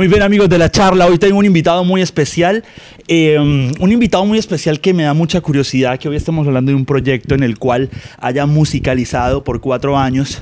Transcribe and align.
Muy 0.00 0.08
bien 0.08 0.22
amigos 0.22 0.48
de 0.48 0.56
la 0.56 0.70
charla, 0.70 1.04
hoy 1.04 1.18
tengo 1.18 1.36
un 1.36 1.44
invitado 1.44 1.84
muy 1.84 2.00
especial, 2.00 2.64
eh, 3.06 3.38
un 3.38 3.92
invitado 3.92 4.24
muy 4.24 4.38
especial 4.38 4.80
que 4.80 4.94
me 4.94 5.02
da 5.02 5.12
mucha 5.12 5.42
curiosidad, 5.42 5.98
que 5.98 6.08
hoy 6.08 6.16
estamos 6.16 6.46
hablando 6.46 6.70
de 6.70 6.76
un 6.76 6.86
proyecto 6.86 7.34
en 7.34 7.42
el 7.42 7.58
cual 7.58 7.90
haya 8.16 8.46
musicalizado 8.46 9.44
por 9.44 9.60
cuatro 9.60 9.98
años 9.98 10.40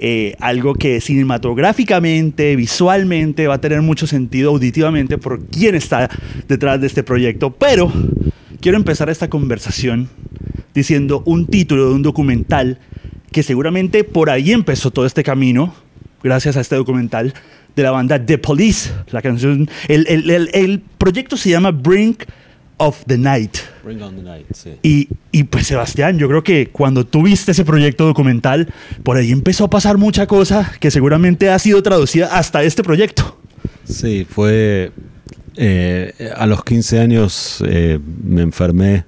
eh, 0.00 0.36
algo 0.38 0.74
que 0.74 1.00
cinematográficamente, 1.00 2.54
visualmente 2.56 3.46
va 3.46 3.54
a 3.54 3.60
tener 3.62 3.80
mucho 3.80 4.06
sentido 4.06 4.50
auditivamente 4.50 5.16
por 5.16 5.46
quién 5.46 5.76
está 5.76 6.10
detrás 6.46 6.78
de 6.78 6.86
este 6.86 7.02
proyecto, 7.02 7.54
pero 7.54 7.90
quiero 8.60 8.76
empezar 8.76 9.08
esta 9.08 9.30
conversación 9.30 10.10
diciendo 10.74 11.22
un 11.24 11.46
título 11.46 11.88
de 11.88 11.94
un 11.94 12.02
documental 12.02 12.80
que 13.32 13.42
seguramente 13.42 14.04
por 14.04 14.28
ahí 14.28 14.52
empezó 14.52 14.90
todo 14.90 15.06
este 15.06 15.22
camino, 15.22 15.72
gracias 16.22 16.56
a 16.56 16.60
este 16.60 16.76
documental, 16.76 17.34
de 17.76 17.82
la 17.82 17.90
banda 17.90 18.24
The 18.24 18.38
Police. 18.38 18.90
La 19.10 19.22
canción, 19.22 19.68
el, 19.88 20.06
el, 20.08 20.30
el, 20.30 20.50
el 20.52 20.80
proyecto 20.98 21.36
se 21.36 21.50
llama 21.50 21.70
Brink 21.70 22.24
of 22.80 23.02
the 23.06 23.18
Night. 23.18 23.58
Bring 23.84 24.02
on 24.02 24.16
the 24.16 24.22
Night, 24.22 24.46
sí. 24.54 24.70
Y, 24.82 25.08
y, 25.32 25.44
pues 25.44 25.66
Sebastián, 25.66 26.18
yo 26.18 26.28
creo 26.28 26.42
que 26.42 26.68
cuando 26.68 27.06
tú 27.06 27.22
viste 27.22 27.52
ese 27.52 27.64
proyecto 27.64 28.06
documental, 28.06 28.72
por 29.02 29.16
ahí 29.16 29.30
empezó 29.32 29.64
a 29.64 29.70
pasar 29.70 29.98
mucha 29.98 30.26
cosa 30.26 30.72
que 30.80 30.90
seguramente 30.90 31.50
ha 31.50 31.58
sido 31.58 31.82
traducida 31.82 32.36
hasta 32.36 32.62
este 32.62 32.82
proyecto. 32.82 33.38
Sí, 33.84 34.26
fue... 34.28 34.92
Eh, 35.56 36.32
a 36.36 36.46
los 36.46 36.64
15 36.64 37.00
años 37.00 37.62
eh, 37.66 37.98
me 38.24 38.40
enfermé 38.40 39.04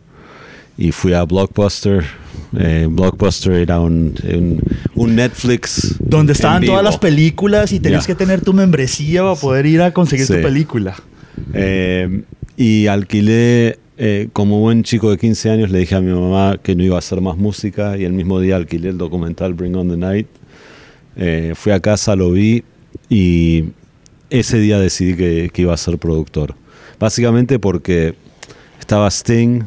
y 0.76 0.92
fui 0.92 1.14
a 1.14 1.22
Blockbuster. 1.22 2.04
Eh, 2.58 2.86
Blockbuster 2.90 3.52
era 3.52 3.80
un, 3.80 4.14
un, 4.24 4.62
un, 4.94 5.16
Netflix. 5.16 5.96
Donde 5.98 6.34
estaban 6.34 6.64
todas 6.64 6.84
las 6.84 6.98
películas 6.98 7.72
y 7.72 7.80
tenías 7.80 8.06
yeah. 8.06 8.14
que 8.14 8.18
tener 8.18 8.42
tu 8.42 8.52
membresía 8.52 9.22
para 9.22 9.36
poder 9.36 9.66
ir 9.66 9.80
a 9.80 9.92
conseguir 9.92 10.26
sí. 10.26 10.34
tu 10.34 10.42
película. 10.42 10.94
Eh, 11.54 12.24
y 12.56 12.86
alquilé, 12.86 13.78
eh, 13.96 14.28
como 14.32 14.60
buen 14.60 14.82
chico 14.82 15.10
de 15.10 15.18
15 15.18 15.50
años, 15.50 15.70
le 15.70 15.78
dije 15.78 15.94
a 15.94 16.00
mi 16.00 16.12
mamá 16.12 16.58
que 16.62 16.74
no 16.74 16.84
iba 16.84 16.96
a 16.96 16.98
hacer 16.98 17.20
más 17.20 17.36
música 17.36 17.96
y 17.96 18.04
el 18.04 18.12
mismo 18.12 18.40
día 18.40 18.56
alquilé 18.56 18.90
el 18.90 18.98
documental 18.98 19.54
Bring 19.54 19.74
on 19.76 19.88
the 19.88 19.96
Night. 19.96 20.26
Eh, 21.16 21.52
fui 21.54 21.72
a 21.72 21.80
casa, 21.80 22.16
lo 22.16 22.30
vi 22.30 22.64
y 23.08 23.64
ese 24.30 24.58
día 24.58 24.78
decidí 24.78 25.14
que, 25.14 25.50
que 25.52 25.62
iba 25.62 25.72
a 25.72 25.76
ser 25.76 25.98
productor. 25.98 26.54
Básicamente 26.98 27.58
porque 27.58 28.14
estaba 28.78 29.10
Sting, 29.10 29.62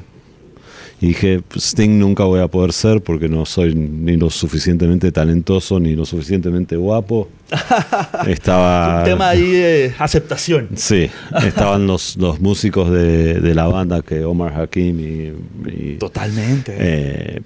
y 1.06 1.10
dije, 1.10 1.44
Sting 1.56 2.00
nunca 2.00 2.24
voy 2.24 2.40
a 2.40 2.48
poder 2.48 2.74
ser 2.74 3.00
porque 3.00 3.30
no 3.30 3.46
soy 3.46 3.76
ni 3.76 4.18
lo 4.18 4.32
suficientemente 4.32 5.12
talentoso 5.12 5.80
ni 5.80 5.96
lo 5.96 6.04
suficientemente 6.04 6.76
guapo. 6.78 7.30
Estaba... 8.28 9.02
Un 9.02 9.06
tema 9.06 9.30
ahí 9.30 9.52
de 9.52 9.94
aceptación. 10.00 10.70
Sí, 10.74 11.08
estaban 11.46 11.86
los, 11.86 12.18
los 12.18 12.40
músicos 12.40 12.90
de, 12.90 13.40
de 13.40 13.54
la 13.54 13.68
banda 13.68 14.02
que 14.02 14.26
Omar 14.26 14.60
Hakim 14.60 15.00
y... 15.00 15.70
y 15.70 15.96
Totalmente. 15.98 16.76
Eh, 16.76 17.42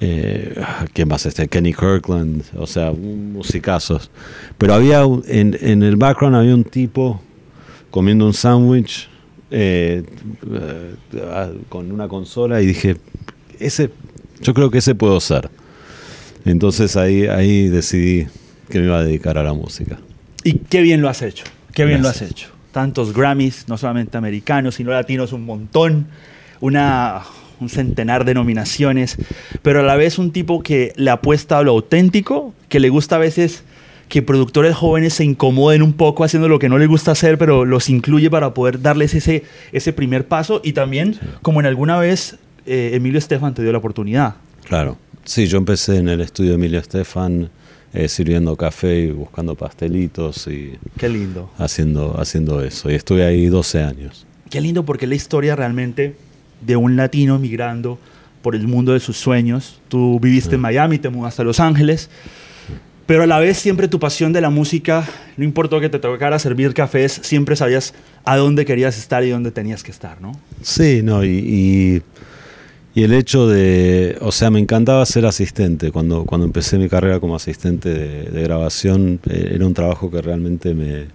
eh, 0.00 0.64
¿Quién 0.94 1.08
más? 1.08 1.26
Este, 1.26 1.46
Kenny 1.48 1.74
Kirkland, 1.74 2.44
o 2.56 2.66
sea, 2.66 2.92
musicazos. 2.92 4.10
Pero 4.56 4.72
había, 4.72 5.02
en, 5.02 5.58
en 5.60 5.82
el 5.82 5.96
background 5.96 6.36
había 6.36 6.54
un 6.54 6.64
tipo 6.64 7.20
comiendo 7.90 8.24
un 8.24 8.32
sándwich 8.32 9.11
eh, 9.54 10.02
con 11.68 11.92
una 11.92 12.08
consola 12.08 12.62
y 12.62 12.66
dije, 12.66 12.96
ese, 13.60 13.90
yo 14.40 14.54
creo 14.54 14.70
que 14.70 14.78
ese 14.78 14.94
puedo 14.94 15.20
ser. 15.20 15.50
Entonces 16.46 16.96
ahí, 16.96 17.26
ahí 17.26 17.68
decidí 17.68 18.26
que 18.70 18.80
me 18.80 18.86
iba 18.86 18.98
a 18.98 19.04
dedicar 19.04 19.36
a 19.36 19.42
la 19.42 19.52
música. 19.52 19.98
Y 20.42 20.54
qué 20.54 20.80
bien 20.80 21.02
lo 21.02 21.08
has 21.08 21.20
hecho, 21.22 21.44
qué 21.74 21.84
bien 21.84 22.02
Gracias. 22.02 22.20
lo 22.22 22.26
has 22.26 22.32
hecho. 22.32 22.48
Tantos 22.72 23.12
Grammys, 23.12 23.66
no 23.68 23.76
solamente 23.76 24.16
americanos, 24.16 24.76
sino 24.76 24.90
latinos, 24.90 25.34
un 25.34 25.44
montón, 25.44 26.06
una, 26.60 27.20
un 27.60 27.68
centenar 27.68 28.24
de 28.24 28.32
nominaciones, 28.32 29.18
pero 29.60 29.80
a 29.80 29.82
la 29.82 29.96
vez 29.96 30.18
un 30.18 30.32
tipo 30.32 30.62
que 30.62 30.94
le 30.96 31.10
apuesta 31.10 31.58
a 31.58 31.62
lo 31.62 31.72
auténtico, 31.72 32.54
que 32.70 32.80
le 32.80 32.88
gusta 32.88 33.16
a 33.16 33.18
veces 33.18 33.64
que 34.12 34.20
productores 34.20 34.76
jóvenes 34.76 35.14
se 35.14 35.24
incomoden 35.24 35.80
un 35.80 35.94
poco 35.94 36.22
haciendo 36.22 36.46
lo 36.46 36.58
que 36.58 36.68
no 36.68 36.76
les 36.76 36.86
gusta 36.86 37.12
hacer, 37.12 37.38
pero 37.38 37.64
los 37.64 37.88
incluye 37.88 38.28
para 38.28 38.52
poder 38.52 38.82
darles 38.82 39.14
ese, 39.14 39.44
ese 39.72 39.94
primer 39.94 40.28
paso 40.28 40.60
y 40.62 40.74
también, 40.74 41.14
sí. 41.14 41.20
como 41.40 41.60
en 41.60 41.66
alguna 41.66 41.98
vez 41.98 42.36
eh, 42.66 42.90
Emilio 42.92 43.18
Estefan 43.18 43.54
te 43.54 43.62
dio 43.62 43.72
la 43.72 43.78
oportunidad. 43.78 44.34
Claro, 44.68 44.98
sí, 45.24 45.46
yo 45.46 45.56
empecé 45.56 45.96
en 45.96 46.10
el 46.10 46.20
estudio 46.20 46.50
de 46.50 46.56
Emilio 46.56 46.78
Estefan 46.78 47.48
eh, 47.94 48.06
sirviendo 48.06 48.54
café 48.54 49.00
y 49.00 49.12
buscando 49.12 49.54
pastelitos 49.54 50.46
y... 50.46 50.74
Qué 50.98 51.08
lindo. 51.08 51.50
Haciendo, 51.56 52.20
haciendo 52.20 52.62
eso 52.62 52.90
y 52.90 52.94
estuve 52.96 53.24
ahí 53.24 53.46
12 53.46 53.82
años. 53.82 54.26
Qué 54.50 54.60
lindo 54.60 54.84
porque 54.84 55.06
la 55.06 55.14
historia 55.14 55.56
realmente 55.56 56.16
de 56.60 56.76
un 56.76 56.96
latino 56.96 57.38
migrando 57.38 57.98
por 58.42 58.56
el 58.56 58.68
mundo 58.68 58.92
de 58.92 59.00
sus 59.00 59.16
sueños. 59.16 59.80
Tú 59.88 60.20
viviste 60.20 60.50
sí. 60.50 60.54
en 60.56 60.60
Miami, 60.60 60.98
te 60.98 61.08
mudaste 61.08 61.40
a 61.40 61.46
Los 61.46 61.60
Ángeles 61.60 62.10
pero 63.06 63.24
a 63.24 63.26
la 63.26 63.38
vez 63.38 63.58
siempre 63.58 63.88
tu 63.88 63.98
pasión 63.98 64.32
de 64.32 64.40
la 64.40 64.50
música, 64.50 65.08
no 65.36 65.44
importó 65.44 65.80
que 65.80 65.88
te 65.88 65.98
tocara 65.98 66.38
servir 66.38 66.74
cafés, 66.74 67.20
siempre 67.22 67.56
sabías 67.56 67.94
a 68.24 68.36
dónde 68.36 68.64
querías 68.64 68.98
estar 68.98 69.24
y 69.24 69.30
dónde 69.30 69.50
tenías 69.50 69.82
que 69.82 69.90
estar, 69.90 70.20
¿no? 70.20 70.32
Sí, 70.62 71.00
no, 71.02 71.24
y, 71.24 72.02
el 72.94 73.12
hecho 73.14 73.48
de, 73.48 74.18
o 74.20 74.30
sea, 74.32 74.50
me 74.50 74.60
encantaba 74.60 75.04
ser 75.06 75.24
asistente. 75.24 75.90
Cuando, 75.90 76.24
cuando 76.24 76.46
empecé 76.46 76.76
mi 76.78 76.88
carrera 76.88 77.20
como 77.20 77.34
asistente 77.34 77.88
de, 77.88 78.24
de 78.30 78.42
grabación, 78.42 79.18
eh, 79.28 79.52
era 79.54 79.66
un 79.66 79.72
trabajo 79.72 80.10
que 80.10 80.20
realmente 80.20 80.74
me, 80.74 81.06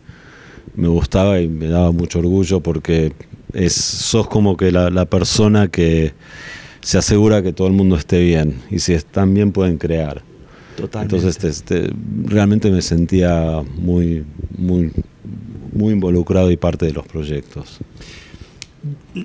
me, 0.76 0.88
gustaba 0.88 1.40
y 1.40 1.48
me 1.48 1.68
daba 1.68 1.92
mucho 1.92 2.18
orgullo 2.20 2.62
porque 2.62 3.14
es, 3.54 3.74
sos 3.74 4.28
como 4.28 4.58
que 4.58 4.72
la, 4.72 4.90
la 4.90 5.06
persona 5.06 5.68
que 5.68 6.14
se 6.82 6.98
asegura 6.98 7.44
que 7.44 7.54
todo 7.54 7.68
el 7.68 7.74
mundo 7.74 7.96
esté 7.96 8.24
bien 8.24 8.56
y 8.72 8.80
si 8.80 8.94
están 8.94 9.36
bien 9.36 9.52
pueden 9.52 9.78
crear. 9.78 10.24
Totalmente. 10.78 11.16
Entonces, 11.16 11.44
este, 11.44 11.90
realmente 12.24 12.70
me 12.70 12.84
sentía 12.84 13.64
muy, 13.78 14.24
muy, 14.56 14.92
muy 15.74 15.94
involucrado 15.94 16.52
y 16.52 16.58
parte 16.58 16.86
de 16.86 16.94
los 16.94 17.06
proyectos. 17.08 17.80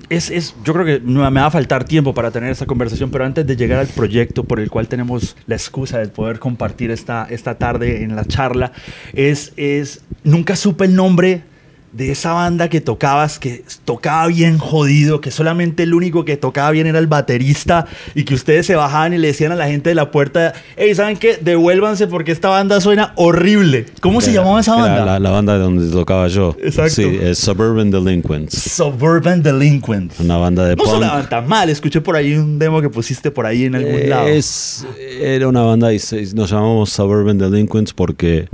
Es, 0.09 0.31
es, 0.31 0.55
yo 0.65 0.73
creo 0.73 0.83
que 0.83 0.99
me 0.99 1.21
va 1.21 1.45
a 1.45 1.51
faltar 1.51 1.83
tiempo 1.83 2.15
para 2.15 2.31
tener 2.31 2.51
esta 2.51 2.65
conversación, 2.65 3.11
pero 3.11 3.23
antes 3.23 3.45
de 3.45 3.55
llegar 3.55 3.79
al 3.79 3.87
proyecto 3.87 4.43
por 4.43 4.59
el 4.59 4.71
cual 4.71 4.87
tenemos 4.87 5.37
la 5.45 5.53
excusa 5.55 5.99
de 5.99 6.07
poder 6.07 6.39
compartir 6.39 6.89
esta, 6.89 7.27
esta 7.29 7.59
tarde 7.59 8.03
en 8.03 8.15
la 8.15 8.25
charla, 8.25 8.71
es, 9.13 9.53
es, 9.55 10.01
nunca 10.23 10.55
supe 10.55 10.85
el 10.85 10.95
nombre 10.95 11.43
de 11.93 12.11
esa 12.11 12.33
banda 12.33 12.69
que 12.69 12.81
tocabas, 12.81 13.37
que 13.37 13.63
tocaba 13.85 14.27
bien 14.27 14.57
jodido, 14.57 15.21
que 15.21 15.29
solamente 15.29 15.83
el 15.83 15.93
único 15.93 16.25
que 16.25 16.37
tocaba 16.37 16.71
bien 16.71 16.87
era 16.87 16.97
el 16.97 17.07
baterista 17.07 17.85
y 18.15 18.23
que 18.23 18.33
ustedes 18.33 18.65
se 18.65 18.75
bajaban 18.75 19.13
y 19.13 19.19
le 19.19 19.27
decían 19.27 19.51
a 19.51 19.55
la 19.55 19.67
gente 19.67 19.89
de 19.89 19.95
la 19.95 20.09
puerta, 20.09 20.53
hey, 20.75 20.95
¿saben 20.95 21.17
qué? 21.17 21.37
Devuélvanse 21.39 22.07
porque 22.07 22.31
esta 22.31 22.49
banda 22.49 22.81
suena 22.81 23.13
horrible. 23.15 23.85
¿Cómo 24.01 24.19
era, 24.19 24.25
se 24.25 24.33
llamaba 24.33 24.59
esa 24.59 24.75
banda? 24.75 25.05
La, 25.05 25.19
la, 25.19 25.29
banda 25.29 25.57
donde 25.57 25.91
tocaba 25.91 26.27
yo. 26.27 26.55
Exacto. 26.63 26.95
Sí, 26.95 27.19
es 27.21 27.37
Suburban 27.37 27.91
Delinquents. 27.91 28.57
Suburban 28.57 29.43
Delinquents. 29.43 30.19
Una 30.19 30.37
banda 30.37 30.65
de 30.65 30.75
no 30.75 30.83
punk. 30.83 30.95
sonaban 30.95 31.29
tan 31.29 31.47
mal, 31.47 31.69
escuché 31.69 32.01
por 32.01 32.15
ahí 32.15 32.33
un 32.33 32.57
demo 32.57 32.81
que 32.81 32.89
pusiste 32.89 33.29
por 33.29 33.45
ahí 33.45 33.65
en 33.65 33.75
algún 33.75 33.93
eh, 33.93 34.07
lado. 34.07 34.27
Es, 34.27 34.85
era 35.21 35.47
una 35.47 35.61
banda 35.61 35.93
y 35.93 35.99
nos 36.33 36.49
llamamos 36.49 36.89
Suburban 36.89 37.37
Delinquents 37.37 37.93
porque 37.93 38.47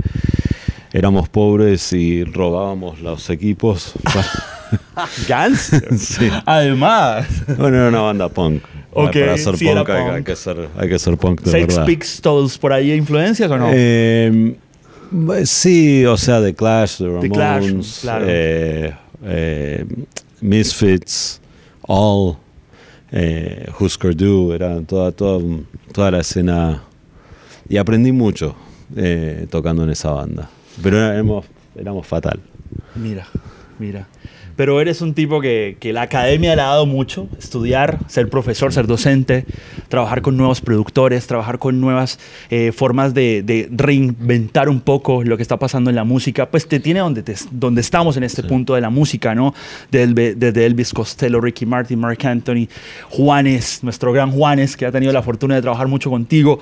éramos 0.92 1.28
pobres 1.28 1.92
y 1.92 2.24
robábamos 2.24 3.00
los 3.00 3.28
equipos. 3.30 3.92
¿Gans? 5.28 5.70
sí. 5.98 6.30
Además. 6.46 7.26
Bueno, 7.58 7.76
era 7.78 7.88
una 7.88 8.00
banda 8.00 8.28
punk. 8.28 8.62
Okay, 8.92 9.22
Para 9.22 9.38
ser 9.38 9.56
sí, 9.56 9.66
punk, 9.66 9.76
punk. 9.78 9.90
Hay, 9.90 10.10
hay, 10.16 10.24
que 10.24 10.36
ser, 10.36 10.68
hay 10.76 10.88
que 10.88 10.98
ser 10.98 11.16
punk 11.16 11.42
de 11.42 11.50
Sex. 11.50 11.78
Pistols, 11.80 12.58
¿por 12.58 12.72
ahí 12.72 12.92
influencias 12.92 13.48
o 13.50 13.56
no? 13.56 13.70
Eh, 13.72 14.56
sí, 15.44 16.04
o 16.04 16.16
sea, 16.16 16.42
The 16.42 16.54
Clash, 16.54 16.98
The 16.98 17.04
Ramones, 17.04 17.22
The 17.22 17.30
Clash, 17.30 18.00
claro. 18.00 18.24
eh, 18.28 18.94
eh, 19.24 19.84
Misfits, 20.40 21.40
All, 21.82 22.36
eh, 23.12 23.66
Husker 23.78 24.16
Du, 24.16 24.52
era 24.52 24.80
toda, 24.82 25.12
toda, 25.12 25.44
toda 25.92 26.10
la 26.10 26.20
escena. 26.20 26.82
Y 27.68 27.76
aprendí 27.76 28.10
mucho 28.10 28.56
eh, 28.96 29.46
tocando 29.50 29.84
en 29.84 29.90
esa 29.90 30.10
banda. 30.10 30.50
Pero 30.82 30.98
éramos, 30.98 31.46
éramos 31.76 32.06
fatal. 32.06 32.40
Mira, 32.94 33.26
mira. 33.78 34.06
Pero 34.60 34.78
eres 34.78 35.00
un 35.00 35.14
tipo 35.14 35.40
que, 35.40 35.78
que, 35.80 35.94
la 35.94 36.02
academia 36.02 36.54
le 36.54 36.60
ha 36.60 36.66
dado 36.66 36.84
mucho, 36.84 37.28
estudiar, 37.38 37.98
ser 38.08 38.28
profesor, 38.28 38.74
ser 38.74 38.86
docente, 38.86 39.46
trabajar 39.88 40.20
con 40.20 40.36
nuevos 40.36 40.60
productores, 40.60 41.26
trabajar 41.26 41.58
con 41.58 41.80
nuevas 41.80 42.18
eh, 42.50 42.70
formas 42.70 43.14
de, 43.14 43.42
de, 43.42 43.68
reinventar 43.70 44.68
un 44.68 44.82
poco 44.82 45.24
lo 45.24 45.38
que 45.38 45.42
está 45.42 45.58
pasando 45.58 45.88
en 45.88 45.96
la 45.96 46.04
música, 46.04 46.50
pues 46.50 46.68
te 46.68 46.78
tiene 46.78 47.00
donde, 47.00 47.22
te, 47.22 47.34
donde 47.50 47.80
estamos 47.80 48.18
en 48.18 48.22
este 48.24 48.42
sí. 48.42 48.48
punto 48.48 48.74
de 48.74 48.82
la 48.82 48.90
música, 48.90 49.34
¿no? 49.34 49.54
Desde, 49.90 50.34
desde 50.34 50.66
Elvis 50.66 50.92
Costello, 50.92 51.40
Ricky 51.40 51.64
Martin, 51.64 51.98
Mark 51.98 52.18
Anthony, 52.26 52.68
Juanes, 53.08 53.82
nuestro 53.82 54.12
gran 54.12 54.30
Juanes, 54.30 54.76
que 54.76 54.84
ha 54.84 54.92
tenido 54.92 55.12
la 55.14 55.22
fortuna 55.22 55.54
de 55.54 55.62
trabajar 55.62 55.88
mucho 55.88 56.10
contigo, 56.10 56.60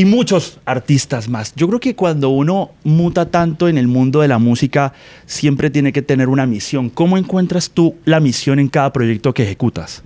y 0.00 0.06
muchos 0.06 0.58
artistas 0.64 1.28
más. 1.28 1.52
Yo 1.56 1.68
creo 1.68 1.78
que 1.78 1.94
cuando 1.94 2.30
uno 2.30 2.70
muta 2.84 3.26
tanto 3.26 3.68
en 3.68 3.76
el 3.76 3.86
mundo 3.86 4.22
de 4.22 4.28
la 4.28 4.38
música, 4.38 4.94
siempre 5.26 5.68
tiene 5.68 5.92
que 5.92 6.00
tener 6.00 6.30
una 6.30 6.46
misión. 6.46 6.88
¿Cómo 6.88 7.18
encuentras 7.18 7.68
tú 7.68 7.96
la 8.06 8.18
misión 8.18 8.58
en 8.58 8.68
cada 8.68 8.94
proyecto 8.94 9.34
que 9.34 9.42
ejecutas? 9.42 10.02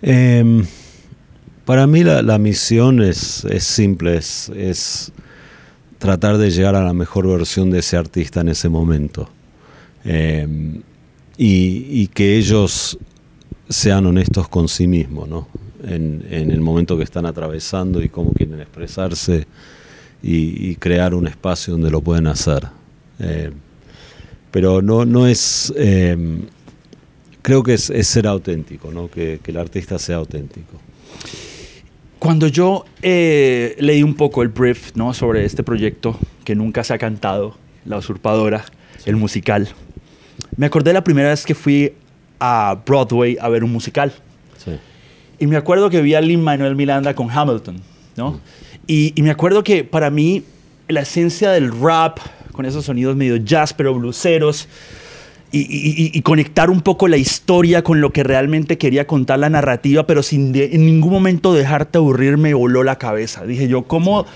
Em, 0.00 0.64
para 1.64 1.88
mí 1.88 2.04
la, 2.04 2.38
misión 2.38 3.02
es, 3.02 3.44
simple, 3.58 4.18
es, 4.18 5.12
tratar 5.98 6.38
de 6.38 6.52
llegar 6.52 6.76
a 6.76 6.84
la 6.84 6.94
mejor 6.94 7.26
versión 7.26 7.72
de 7.72 7.80
ese 7.80 7.96
artista 7.96 8.42
en 8.42 8.50
ese 8.50 8.68
momento. 8.68 9.28
Em, 10.04 10.82
y, 11.36 12.06
que 12.14 12.36
ellos 12.36 12.96
sean 13.68 14.06
honestos 14.06 14.48
con 14.48 14.68
sí 14.68 14.86
mismos, 14.86 15.28
¿no? 15.28 15.48
En, 15.86 16.24
el 16.30 16.60
momento 16.60 16.96
que 16.96 17.04
están 17.04 17.26
atravesando 17.26 18.02
y 18.02 18.08
cómo 18.08 18.32
quieren 18.32 18.60
expresarse 18.60 19.46
y, 20.22 20.74
crear 20.76 21.14
un 21.14 21.26
espacio 21.26 21.74
donde 21.74 21.90
lo 21.90 22.00
pueden 22.00 22.26
hacer. 22.26 22.66
Eh, 23.18 23.50
pero 24.50 24.82
no, 24.82 25.04
no 25.04 25.26
es... 25.26 25.72
Em, 25.76 26.42
creo 27.42 27.62
que 27.62 27.74
es, 27.74 27.92
ser 28.06 28.26
auténtico, 28.26 28.90
¿no? 28.90 29.10
que, 29.10 29.38
el 29.44 29.56
artista 29.58 29.98
sea 29.98 30.16
auténtico. 30.16 30.80
Cuando 32.18 32.48
yo 32.48 32.86
eh, 33.02 33.76
leí 33.78 34.02
un 34.02 34.14
poco 34.14 34.42
el 34.42 34.48
brief 34.48 34.96
¿no? 34.96 35.12
sobre 35.12 35.44
este 35.44 35.62
proyecto 35.62 36.18
que 36.44 36.54
nunca 36.54 36.82
se 36.82 36.94
ha 36.94 36.98
cantado, 36.98 37.56
La 37.84 37.98
Usurpadora, 37.98 38.64
el 39.04 39.16
musical, 39.16 39.68
me 40.56 40.66
acordé 40.66 40.94
la 40.94 41.04
primera 41.04 41.28
vez 41.28 41.44
que 41.44 41.54
fui 41.54 41.92
a 42.40 42.80
Broadway 42.86 43.36
a 43.40 43.48
ver 43.48 43.62
un 43.62 43.72
musical. 43.72 44.12
Y 45.38 45.46
me 45.46 45.56
acuerdo 45.56 45.90
que 45.90 46.00
vi 46.02 46.14
a 46.14 46.20
Lin 46.20 46.42
Manuel 46.42 46.76
Miranda 46.76 47.14
con 47.14 47.30
Hamilton, 47.30 47.80
¿no? 48.16 48.40
Y, 48.86 49.12
y, 49.16 49.22
me 49.22 49.30
acuerdo 49.30 49.64
que 49.64 49.82
para 49.82 50.10
mí 50.10 50.42
la 50.88 51.00
esencia 51.00 51.50
del 51.50 51.72
rap, 51.80 52.18
con 52.52 52.66
esos 52.66 52.84
sonidos 52.84 53.16
medio 53.16 53.36
jazz 53.36 53.72
pero 53.72 53.94
bluseros, 53.94 54.68
y, 55.56 56.20
conectar 56.22 56.70
un 56.70 56.80
poco 56.80 57.06
la 57.06 57.16
historia 57.16 57.82
con 57.82 58.00
lo 58.00 58.10
que 58.10 58.24
realmente 58.24 58.76
quería 58.76 59.06
contar 59.06 59.38
la 59.38 59.50
narrativa, 59.50 60.06
pero 60.06 60.22
sin 60.22 60.54
en 60.54 60.84
ningún 60.84 61.12
momento 61.12 61.54
dejarte 61.54 61.98
aburrir, 61.98 62.36
me 62.36 62.54
voló 62.54 62.82
la 62.82 62.98
cabeza. 62.98 63.44
Dije 63.44 63.68
yo, 63.68 63.82
¿cómo? 63.82 64.26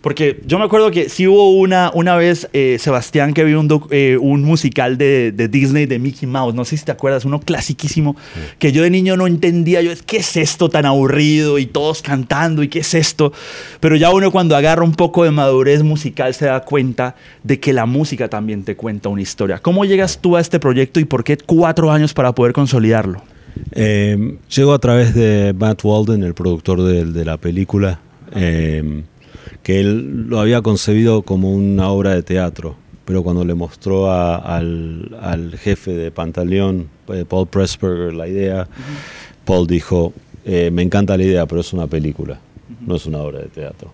Porque 0.00 0.40
yo 0.46 0.58
me 0.58 0.64
acuerdo 0.64 0.90
que 0.90 1.08
sí 1.08 1.26
hubo 1.26 1.50
una, 1.50 1.90
una 1.94 2.16
vez, 2.16 2.48
eh, 2.52 2.76
Sebastián, 2.80 3.34
que 3.34 3.44
vio 3.44 3.60
un, 3.60 3.82
eh, 3.90 4.16
un 4.20 4.42
musical 4.42 4.96
de, 4.98 5.32
de, 5.32 5.48
Disney 5.48 5.86
de 5.86 5.98
Mickey 5.98 6.28
Mouse, 6.28 6.54
no 6.54 6.64
sé 6.64 6.76
si 6.76 6.84
te 6.84 6.92
acuerdas, 6.92 7.24
uno 7.24 7.40
clasiquísimo, 7.40 8.16
que 8.58 8.72
yo 8.72 8.82
de 8.82 8.90
niño 8.90 9.16
no 9.16 9.26
entendía, 9.26 9.82
yo, 9.82 9.90
¿qué 10.06 10.18
es 10.18 10.36
esto 10.36 10.68
tan 10.68 10.86
aburrido? 10.86 11.58
Y 11.58 11.66
todos 11.66 12.02
cantando, 12.02 12.62
¿y 12.62 12.68
qué 12.68 12.80
es 12.80 12.94
esto? 12.94 13.32
Pero 13.80 13.96
ya 13.96 14.10
uno 14.12 14.30
cuando 14.30 14.56
agarra 14.56 14.84
un 14.84 14.94
poco 14.94 15.24
de 15.24 15.30
madurez 15.30 15.82
musical 15.82 16.34
se 16.34 16.46
da 16.46 16.60
cuenta 16.60 17.16
de 17.42 17.58
que 17.60 17.72
la 17.72 17.86
música 17.86 18.28
también 18.28 18.64
te 18.64 18.76
cuenta 18.76 19.08
una 19.08 19.22
historia. 19.22 19.58
¿Cómo 19.58 19.84
llegas 19.84 20.18
tú 20.20 20.36
a 20.36 20.40
este 20.40 20.60
proyecto 20.60 21.00
y 21.00 21.04
por 21.04 21.24
qué 21.24 21.36
cuatro 21.36 21.90
años 21.90 22.14
para 22.14 22.32
poder 22.34 22.52
consolidarlo? 22.52 23.22
Eh, 23.72 24.36
llego 24.54 24.72
a 24.72 24.78
través 24.78 25.14
de 25.14 25.54
Matt 25.58 25.84
Walden, 25.84 26.22
el 26.22 26.34
productor 26.34 26.82
de, 26.82 27.04
de 27.04 27.24
la 27.24 27.36
película. 27.38 28.00
Eh, 28.34 29.02
que 29.62 29.80
él 29.80 30.26
lo 30.28 30.40
había 30.40 30.62
concebido 30.62 31.22
como 31.22 31.52
una 31.52 31.88
obra 31.88 32.14
de 32.14 32.22
teatro, 32.22 32.76
pero 33.04 33.22
cuando 33.22 33.44
le 33.44 33.54
mostró 33.54 34.12
al, 34.12 35.56
jefe 35.58 35.92
de 35.92 36.10
Pantaleón, 36.10 36.88
eh, 37.08 37.24
Paul 37.26 37.48
Pressburger, 37.48 38.12
la 38.12 38.28
idea, 38.28 38.68
Paul 39.44 39.66
dijo, 39.66 40.12
eh, 40.44 40.70
me 40.70 40.82
encanta 40.82 41.16
la 41.16 41.24
idea, 41.24 41.46
pero 41.46 41.62
es 41.62 41.72
una 41.72 41.86
película, 41.86 42.38
no 42.86 42.96
es 42.96 43.06
una 43.06 43.18
obra 43.18 43.40
de 43.40 43.48
teatro. 43.48 43.92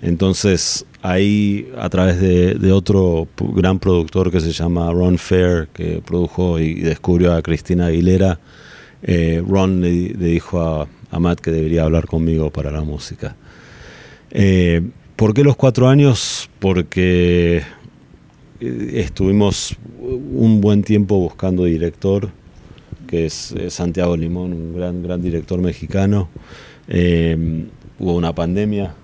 Entonces, 0.00 0.84
ahí, 1.02 1.70
a 1.76 1.88
través 1.88 2.20
de, 2.20 2.72
otro 2.72 3.28
gran 3.36 3.78
productor 3.78 4.30
que 4.30 4.40
se 4.40 4.50
llama 4.50 4.90
Ron 4.92 5.18
Fair, 5.18 5.68
que 5.72 6.02
produjo 6.04 6.58
y 6.58 6.74
descubrió 6.74 7.34
a 7.34 7.42
Cristina 7.42 7.86
Aguilera, 7.86 8.40
eh, 9.02 9.42
Ron 9.46 9.80
le, 9.80 9.90
dijo 9.90 10.60
a, 10.60 10.88
a 11.10 11.20
Matt 11.20 11.40
que 11.40 11.50
debería 11.50 11.84
hablar 11.84 12.06
conmigo 12.06 12.50
para 12.50 12.70
la 12.70 12.80
música. 12.80 13.36
Eh, 14.32 14.82
¿Por 15.16 15.34
qué 15.34 15.44
los 15.44 15.56
cuatro 15.56 15.88
años? 15.88 16.48
Porque 16.58 17.62
eh, 18.60 18.90
estuvimos 18.94 19.76
un 20.00 20.60
buen 20.60 20.82
tiempo 20.82 21.18
buscando 21.18 21.64
director, 21.64 22.30
que 23.06 23.26
es 23.26 23.54
Santiago 23.68 24.16
Limón, 24.16 24.52
un 24.52 24.74
gran, 24.74 25.02
gran 25.02 25.22
director 25.22 25.60
mexicano. 25.60 26.28
Eh, 26.88 27.66
hubo 27.98 28.16
una 28.16 28.34
pandemia, 28.34 28.94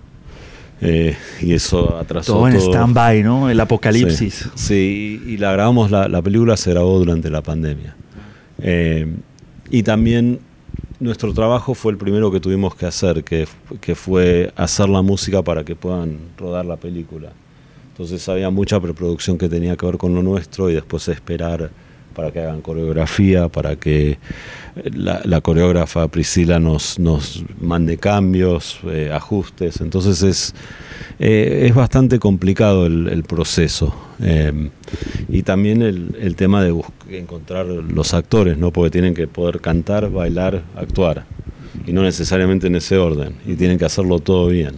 y 0.80 1.52
eso 1.52 1.96
atrasó 1.96 2.34
todo. 2.34 2.48
en 2.48 2.56
stand-by, 2.56 3.22
¿no? 3.22 3.50
El 3.50 3.60
apocalipsis. 3.60 4.48
Sí, 4.54 5.20
y, 5.26 5.36
la 5.36 5.52
grabamos, 5.52 5.90
la, 5.90 6.08
la, 6.08 6.22
película 6.22 6.56
se 6.56 6.70
grabó 6.70 6.98
durante 6.98 7.30
la 7.30 7.42
pandemia. 7.42 7.94
y 9.70 9.82
también 9.82 10.40
nuestro 11.00 11.32
trabajo 11.32 11.74
fue 11.74 11.92
el 11.92 11.98
primero 11.98 12.30
que 12.30 12.40
tuvimos 12.40 12.74
que 12.74 12.86
hacer, 12.86 13.24
que, 13.24 13.46
que, 13.80 13.94
fue 13.94 14.52
hacer 14.56 14.88
la 14.88 15.02
música 15.02 15.42
para 15.42 15.64
que 15.64 15.76
puedan 15.76 16.18
rodar 16.36 16.64
la 16.64 16.76
película. 16.76 17.32
Entonces 17.92 18.28
había 18.28 18.50
mucha 18.50 18.80
preproducción 18.80 19.38
que 19.38 19.48
tenía 19.48 19.76
que 19.76 19.86
ver 19.86 19.98
con 19.98 20.14
lo 20.14 20.22
nuestro 20.22 20.70
y 20.70 20.74
después 20.74 21.08
esperar 21.08 21.70
para 22.18 22.32
que 22.32 22.40
hagan 22.40 22.62
coreografía, 22.62 23.48
para 23.48 23.76
que 23.76 24.18
la, 24.92 25.40
coreógrafa 25.40 26.08
Priscila 26.08 26.58
nos, 26.58 26.98
nos 26.98 27.44
mande 27.60 27.96
cambios, 27.96 28.80
eh, 28.86 29.10
ajustes. 29.12 29.80
Entonces 29.80 30.22
es, 30.22 30.54
eh, 31.20 31.66
es 31.68 31.74
bastante 31.76 32.18
complicado 32.18 32.86
el, 32.86 33.22
proceso. 33.22 33.94
Eh, 34.20 34.70
y 35.28 35.42
también 35.42 35.82
el, 35.82 36.34
tema 36.36 36.62
de 36.62 36.74
encontrar 37.10 37.66
los 37.66 38.14
actores, 38.14 38.58
¿no? 38.58 38.72
porque 38.72 38.90
tienen 38.90 39.14
que 39.14 39.28
poder 39.28 39.60
cantar, 39.60 40.10
bailar, 40.10 40.62
actuar. 40.76 41.24
Y 41.86 41.92
no 41.92 42.02
necesariamente 42.02 42.66
en 42.66 42.76
ese 42.76 42.98
orden. 42.98 43.34
Y 43.46 43.54
tienen 43.54 43.78
que 43.78 43.84
hacerlo 43.84 44.18
todo 44.18 44.48
bien. 44.48 44.74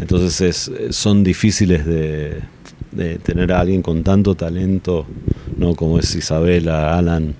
Entonces 0.00 0.40
es, 0.40 0.94
son 0.94 1.24
difíciles 1.24 1.84
de, 1.84 2.40
de 2.92 3.16
tener 3.18 3.52
a 3.52 3.60
alguien 3.60 3.82
con 3.82 4.02
tanto 4.02 4.34
talento 4.34 5.06
¿no? 5.56 5.74
como 5.74 5.98
es 5.98 6.14
Isabela, 6.14 6.96
Alan, 6.96 7.34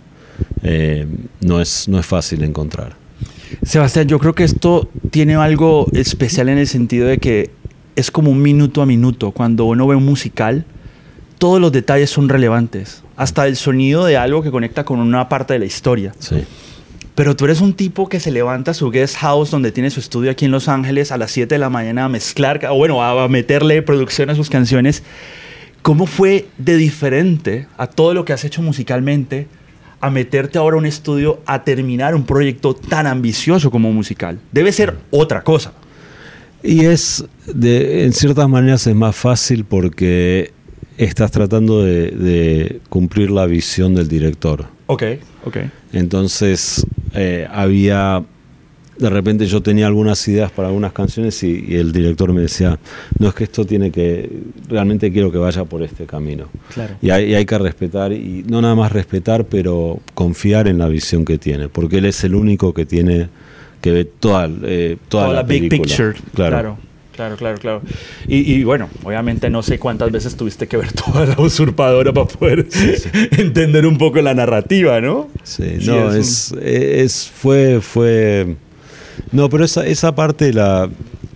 eh, 0.62 1.06
no, 1.40 1.60
es, 1.60 1.88
no 1.88 1.98
es 1.98 2.06
fácil 2.06 2.42
encontrar. 2.42 2.96
Sebastián, 3.62 4.06
yo 4.08 4.18
creo 4.18 4.34
que 4.34 4.44
esto 4.44 4.88
tiene 5.10 5.34
algo 5.36 5.86
especial 5.92 6.48
en 6.48 6.58
el 6.58 6.66
sentido 6.66 7.06
de 7.06 7.18
que 7.18 7.50
es 7.96 8.10
como 8.10 8.30
un 8.30 8.42
minuto 8.42 8.82
a 8.82 8.86
minuto. 8.86 9.32
Cuando 9.32 9.64
uno 9.64 9.86
ve 9.86 9.96
un 9.96 10.04
musical, 10.04 10.64
todos 11.38 11.60
los 11.60 11.72
detalles 11.72 12.10
son 12.10 12.28
relevantes. 12.28 13.02
Hasta 13.16 13.46
el 13.46 13.56
sonido 13.56 14.04
de 14.04 14.16
algo 14.16 14.42
que 14.42 14.50
conecta 14.50 14.84
con 14.84 14.98
una 15.00 15.28
parte 15.28 15.54
de 15.54 15.60
la 15.60 15.64
historia. 15.64 16.14
Sí. 16.18 16.44
Pero 17.14 17.34
tú 17.34 17.46
eres 17.46 17.60
un 17.60 17.74
tipo 17.74 18.08
que 18.08 18.20
se 18.20 18.30
levanta 18.30 18.70
a 18.70 18.74
su 18.74 18.90
guest 18.90 19.16
house 19.16 19.50
donde 19.50 19.72
tiene 19.72 19.90
su 19.90 19.98
estudio 19.98 20.30
aquí 20.30 20.44
en 20.44 20.52
Los 20.52 20.68
Ángeles 20.68 21.10
a 21.10 21.18
las 21.18 21.32
7 21.32 21.54
de 21.54 21.58
la 21.58 21.70
mañana 21.70 22.04
a 22.04 22.08
mezclar, 22.08 22.64
o 22.70 22.76
bueno, 22.76 23.02
a 23.02 23.26
meterle 23.28 23.82
producción 23.82 24.30
a 24.30 24.36
sus 24.36 24.50
canciones 24.50 25.02
¿Cómo 25.82 26.06
fue 26.06 26.48
de 26.58 26.76
diferente 26.76 27.66
a 27.76 27.86
todo 27.86 28.12
lo 28.14 28.24
que 28.24 28.32
has 28.32 28.44
hecho 28.44 28.62
musicalmente 28.62 29.46
a 30.00 30.10
meterte 30.10 30.58
ahora 30.58 30.76
a 30.76 30.78
un 30.78 30.86
estudio 30.86 31.40
a 31.46 31.64
terminar 31.64 32.14
un 32.14 32.24
proyecto 32.24 32.74
tan 32.74 33.06
ambicioso 33.06 33.70
como 33.70 33.92
musical? 33.92 34.38
Debe 34.52 34.72
ser 34.72 34.96
otra 35.10 35.42
cosa. 35.42 35.72
Y 36.62 36.84
es, 36.84 37.24
de, 37.46 38.04
en 38.04 38.12
ciertas 38.12 38.48
maneras 38.48 38.86
es 38.86 38.94
más 38.94 39.14
fácil 39.14 39.64
porque 39.64 40.52
estás 40.98 41.30
tratando 41.30 41.82
de, 41.82 42.80
cumplir 42.88 43.30
la 43.30 43.46
visión 43.46 43.94
del 43.94 44.08
director. 44.08 44.66
Ok, 44.86 45.02
ok. 45.44 45.56
Entonces 45.92 46.86
eh, 47.14 47.46
había 47.50 48.24
de 48.98 49.10
repente 49.10 49.46
yo 49.46 49.62
tenía 49.62 49.86
algunas 49.86 50.26
ideas 50.26 50.50
para 50.50 50.68
algunas 50.68 50.92
canciones 50.92 51.42
y, 51.42 51.76
el 51.76 51.92
director 51.92 52.32
me 52.32 52.42
decía, 52.42 52.78
no 53.18 53.28
es 53.28 53.34
que 53.34 53.44
esto 53.44 53.64
tiene 53.64 53.90
que, 53.90 54.28
realmente 54.68 55.12
quiero 55.12 55.30
que 55.30 55.38
vaya 55.38 55.64
por 55.64 55.82
este 55.82 56.04
camino. 56.04 56.48
Claro. 56.74 56.96
Y, 57.00 57.10
hay, 57.10 57.46
que 57.46 57.58
respetar, 57.58 58.12
y 58.12 58.44
no 58.48 58.60
nada 58.60 58.74
más 58.74 58.90
respetar, 58.90 59.44
pero 59.44 60.00
confiar 60.14 60.66
en 60.66 60.78
la 60.78 60.88
visión 60.88 61.24
que 61.24 61.38
tiene, 61.38 61.68
porque 61.68 61.98
él 61.98 62.06
es 62.06 62.24
el 62.24 62.34
único 62.34 62.74
que 62.74 62.86
tiene, 62.86 63.28
que 63.80 63.92
ve 63.92 64.04
toda, 64.04 64.50
eh, 64.64 64.96
toda, 65.08 65.32
la, 65.32 65.42
big 65.44 65.68
picture. 65.68 66.14
Claro. 66.34 66.56
claro. 66.56 66.87
Claro, 67.18 67.56
claro, 67.56 67.82
Y, 68.28 68.62
bueno, 68.62 68.88
obviamente 69.02 69.50
no 69.50 69.64
sé 69.64 69.80
cuántas 69.80 70.12
veces 70.12 70.36
tuviste 70.36 70.68
que 70.68 70.76
ver 70.76 70.92
toda 71.04 71.26
la 71.26 71.40
usurpadora 71.40 72.12
para 72.12 72.28
poder 72.28 72.68
entender 73.32 73.86
un 73.86 73.98
poco 73.98 74.20
la 74.20 74.34
narrativa, 74.34 75.00
¿no? 75.00 75.26
Sí, 75.42 75.78
no, 75.84 76.12
es, 76.12 76.52
es, 76.62 77.28
fue, 77.28 77.80
fue 77.80 78.54
no, 79.32 79.48
pero 79.48 79.64
esa, 79.64 79.84
esa 79.84 80.14
parte 80.14 80.52
la 80.52 80.88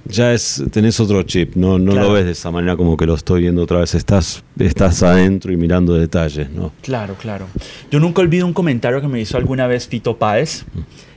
ya 0.05 0.33
es 0.33 0.63
tenés 0.71 1.01
otro 1.01 1.25
chip, 1.25 1.57
no, 1.57 1.81
no 1.81 1.97
lo 1.97 2.13
ves 2.13 2.27
de 2.27 2.31
esa 2.31 2.53
manera 2.53 2.77
como 2.77 2.97
que 2.97 3.05
lo 3.05 3.15
estoy 3.15 3.43
viendo 3.43 3.63
otra 3.63 3.81
vez, 3.81 3.97
estás, 3.97 4.45
estás 4.61 5.03
adentro 5.03 5.53
y 5.53 5.57
mirando 5.57 5.95
detalles, 5.95 6.49
¿no? 6.49 6.71
Claro, 6.83 7.17
claro. 7.17 7.49
Yo 7.91 7.99
nunca 7.99 8.23
olvido 8.23 8.47
un 8.47 8.53
comentario 8.53 9.01
que 9.01 9.09
me 9.09 9.21
hizo 9.21 9.37
alguna 9.37 9.67
vez 9.67 9.89
Fito 9.89 10.17
Páez, 10.17 10.65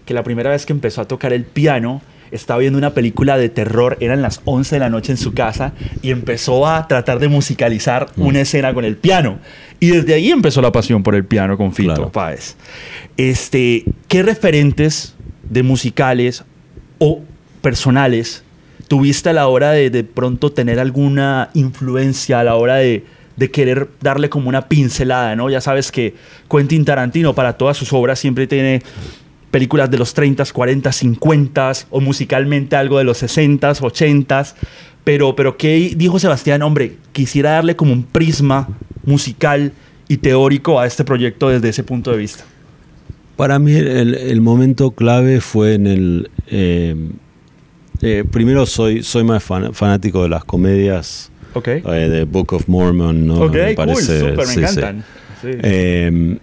que 0.08 0.16
la 0.16 0.24
primera 0.24 0.50
vez 0.50 0.66
que 0.66 0.74
empezó 0.74 1.02
a 1.02 1.06
tocar 1.06 1.34
el 1.34 1.44
piano, 1.44 2.02
estaba 2.32 2.60
viendo 2.60 2.78
una 2.78 2.94
película 2.94 3.38
de 3.38 3.50
terror, 3.50 3.98
eran 4.00 4.22
las 4.22 4.42
11 4.46 4.76
de 4.76 4.80
la 4.80 4.90
noche 4.90 5.12
en 5.12 5.18
su 5.18 5.34
casa 5.34 5.74
y 6.02 6.12
empezó 6.12 6.68
a 6.68 6.88
tratar 6.88 7.20
de 7.20 7.28
musicalizar 7.28 8.08
Mm. 8.16 8.22
una 8.26 8.42
escena 8.42 8.74
con 8.74 8.86
el 8.86 8.96
piano. 8.98 9.40
Y 9.80 9.88
desde 9.88 10.14
ahí 10.14 10.32
empezó 10.32 10.62
la 10.62 10.72
pasión 10.72 11.04
por 11.04 11.16
el 11.16 11.26
piano 11.26 11.58
con 11.58 11.74
Fito 11.74 11.94
Claro. 11.94 12.12
Páez. 12.12 12.56
Este, 13.18 13.84
¿Qué 14.08 14.24
referentes 14.24 15.16
de 15.50 15.64
musicales 15.64 16.44
o 16.98 17.22
personales 17.62 18.44
tuviste 18.88 19.30
a 19.30 19.34
la 19.34 19.48
hora 19.48 19.72
de 19.72 19.90
de 19.90 20.04
pronto 20.04 20.52
tener 20.52 20.80
alguna 20.80 21.50
influencia 21.54 22.40
a 22.40 22.44
la 22.44 22.56
hora 22.56 22.76
de, 22.76 23.04
de 23.36 23.52
querer 23.52 23.90
darle 24.02 24.30
como 24.30 24.48
una 24.50 24.68
pincelada, 24.68 25.36
¿no? 25.36 25.50
Ya 25.50 25.60
sabes 25.62 25.92
que 25.92 26.14
Quentin 26.50 26.86
Tarantino 26.86 27.34
para 27.34 27.54
todas 27.54 27.76
sus 27.78 27.92
obras 27.94 28.20
siempre 28.20 28.48
tiene 28.48 28.82
películas 29.56 29.90
de 29.90 29.98
los 29.98 30.14
30s, 30.14 30.52
40s, 30.52 31.16
50s 31.18 31.86
o 31.90 32.02
musicalmente 32.02 32.76
algo 32.76 32.98
de 32.98 33.06
los 33.06 33.24
60s, 33.24 33.80
80s. 33.80 34.54
Pero, 35.06 35.34
pero 35.34 35.56
¿qué 35.56 35.94
dijo 35.96 36.20
Sebastián? 36.20 36.62
Hombre, 36.62 36.98
quisiera 37.14 37.52
darle 37.52 37.78
como 37.78 37.94
un 37.94 38.04
prisma 38.04 38.68
musical 39.06 39.72
y 40.10 40.18
teórico 40.18 40.78
a 40.78 40.86
este 40.86 41.06
proyecto 41.06 41.48
desde 41.48 41.70
ese 41.70 41.84
punto 41.86 42.12
de 42.12 42.18
vista. 42.18 42.44
Para 43.38 43.58
mí 43.58 43.74
el, 43.76 44.14
el 44.16 44.42
momento 44.42 44.92
clave 44.92 45.40
fue 45.40 45.76
en 45.76 45.88
el... 45.88 46.30
eh, 46.48 46.96
eh, 48.02 48.26
primero 48.30 48.66
soy, 48.66 49.04
soy 49.04 49.24
más 49.24 49.42
fan- 49.42 49.74
fanático 49.74 50.24
de 50.24 50.30
las 50.30 50.44
comedias 50.44 51.32
Ok. 51.54 51.68
eh, 51.70 51.82
de 52.10 52.26
Book 52.26 52.52
of 52.52 52.68
Mormon, 52.68 53.26
¿no? 53.26 53.36
ok, 53.40 53.54
Me 53.54 53.74
parece- 53.76 54.20
sí, 54.20 54.54
sí. 54.54 54.60
encantan. 54.60 55.06
Sí. 55.42 55.48
Eh, 55.64 56.38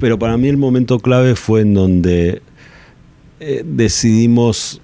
pero 0.00 0.18
para 0.18 0.36
mí 0.36 0.48
el 0.48 0.56
momento 0.56 0.98
clave 0.98 1.34
fue 1.36 1.60
en 1.60 1.74
donde 1.74 2.42
eh, 3.38 3.62
decidimos 3.64 4.80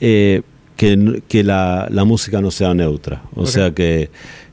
eh, 0.00 0.42
que, 0.76 1.22
que 1.28 1.42
la, 1.44 1.88
la 1.90 2.04
música 2.04 2.40
no 2.40 2.50
sea 2.50 2.72
neutra. 2.74 3.22
O 3.34 3.46
sea, 3.46 3.72
que, 3.72 4.10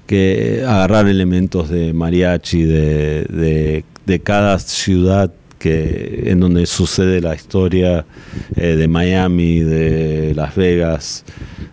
que 0.07 0.63
agarrar 0.67 1.07
elementos 1.07 1.69
de 1.69 1.93
mariachi, 1.93 2.63
de, 2.63 3.23
de, 3.25 3.85
de 4.05 4.19
cada 4.19 4.57
ciudad 4.59 5.31
que, 5.59 6.23
en 6.27 6.39
donde 6.39 6.65
sucede 6.65 7.21
la 7.21 7.33
historia 7.35 8.05
eh, 8.55 8.75
de 8.75 8.87
Miami, 8.87 9.59
de 9.61 10.33
Las 10.35 10.55
Vegas, 10.55 11.23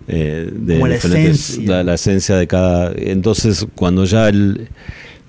eh, 0.09 0.49
de 0.50 0.78
la 0.78 0.87
diferentes- 0.88 1.50
esencia. 1.50 1.69
la- 1.76 1.85
la 1.85 1.95
esencia 1.95 2.37
de 2.37 2.47
cada. 2.47 2.92
Entonces, 2.97 3.66
cuando 3.75 4.04
ya 4.04 4.28
el, 4.28 4.69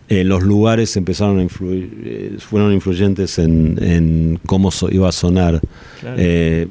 eh, 0.10 0.24
los 0.24 0.43
lugares 0.43 0.95
empezaron 0.98 1.39
a 1.39 1.43
influir, 1.43 2.01
eh, 2.05 2.36
fueron 2.39 2.74
influyentes 2.74 3.39
en, 3.39 3.77
en 3.81 4.39
cómo 4.45 4.69
so- 4.72 4.89
iba 4.91 5.07
a 5.10 5.12
sonar. 5.12 5.62
Claro. 6.01 6.15
eh, 6.19 6.67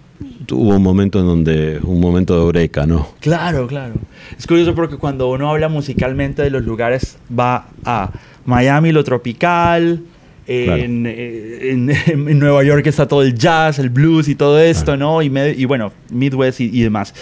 hubo 0.51 0.77
un 0.77 0.83
momento 0.83 1.19
en 1.21 1.27
donde, 1.27 1.81
un 1.83 1.99
momento 2.01 2.35
de 2.35 2.41
eureka, 2.43 2.87
¿no? 2.87 3.09
Claro, 3.21 3.67
claro. 3.67 3.95
Es 4.39 4.47
curioso 4.47 4.75
porque 4.75 4.97
cuando 4.97 5.31
uno 5.31 5.49
habla 5.51 5.69
musicalmente 5.69 6.43
de 6.43 6.51
los 6.51 6.63
lugares, 6.65 7.17
va 7.37 7.69
a 7.85 8.11
Miami, 8.45 8.93
lo 8.93 9.03
tropical. 9.05 10.03
Claro. 10.45 10.83
En, 10.83 11.07
eh, 11.07 11.71
en- 11.71 11.91
en 12.29 12.39
Nueva 12.39 12.63
York 12.65 12.85
está 12.87 13.07
todo 13.09 13.23
el 13.23 13.35
jazz, 13.35 13.79
el 13.79 13.89
blues 13.91 14.29
y 14.29 14.35
todo 14.35 14.59
esto, 14.61 14.87
Claro. 14.87 14.99
¿no? 14.99 15.23
Y, 15.23 15.31
me- 15.31 15.51
y 15.53 15.65
bueno, 15.65 15.93
Midwest 16.11 16.61
y, 16.61 16.65
y 16.65 16.83
demás. 16.83 17.15